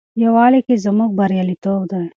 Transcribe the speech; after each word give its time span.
یووالي 0.23 0.59
کې 0.67 0.75
زموږ 0.85 1.09
بریالیتوب 1.19 1.81
دی. 1.91 2.03